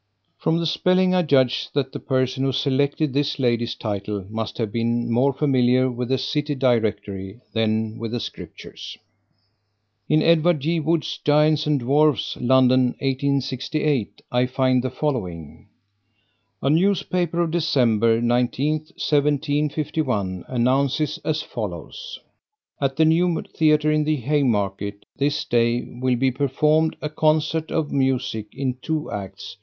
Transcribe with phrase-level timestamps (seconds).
[0.39, 4.71] From the spelling, I judge that the person who selected this lady's title must have
[4.71, 8.97] been more familiar with the City Directory than with the Scriptures.
[10.09, 10.79] In Edward J.
[10.79, 15.67] Wood's Giants and Dwarfs, London, 1868, I find the following:
[16.63, 22.19] A newspaper of December 19th, 1751, announces as follows:
[22.81, 27.91] At the new theatre in the Haymarket, this day, will be performed a concert of
[27.91, 29.57] musick, in two acts.